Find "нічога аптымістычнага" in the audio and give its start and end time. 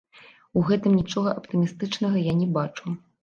0.99-2.25